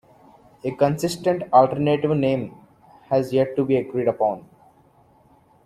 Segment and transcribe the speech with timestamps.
[0.63, 2.55] A consistent, alternative name
[3.09, 4.49] has yet to be agreed upon.